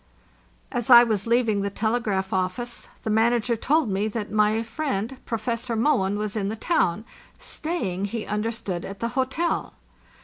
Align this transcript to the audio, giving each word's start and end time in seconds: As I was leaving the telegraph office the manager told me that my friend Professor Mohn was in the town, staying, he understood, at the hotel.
As 0.71 0.89
I 0.89 1.03
was 1.03 1.27
leaving 1.27 1.61
the 1.61 1.69
telegraph 1.69 2.33
office 2.33 2.87
the 3.03 3.11
manager 3.11 3.55
told 3.55 3.87
me 3.87 4.07
that 4.07 4.31
my 4.31 4.63
friend 4.63 5.15
Professor 5.27 5.75
Mohn 5.75 6.17
was 6.17 6.35
in 6.35 6.49
the 6.49 6.55
town, 6.55 7.05
staying, 7.37 8.05
he 8.05 8.25
understood, 8.25 8.83
at 8.83 8.99
the 8.99 9.09
hotel. 9.09 9.75